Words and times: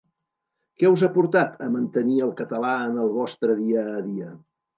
Què 0.83 0.87
us 0.93 1.03
ha 1.07 1.09
portat 1.17 1.61
a 1.65 1.67
mantenir 1.73 2.17
el 2.29 2.33
català 2.41 2.73
en 2.87 2.99
el 3.05 3.13
vostre 3.19 3.59
dia 3.61 3.87
a 4.01 4.03
dia? 4.09 4.33